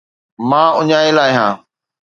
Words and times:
مان 0.49 0.69
اڃايل 0.79 1.17
آهيان 1.25 1.55